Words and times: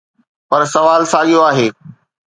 پر 0.49 0.61
سوال 0.73 1.01
ساڳيو 1.13 1.39
آهي. 1.49 1.67